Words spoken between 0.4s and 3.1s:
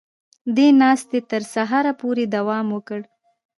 دې ناستې تر سهاره پورې دوام وکړ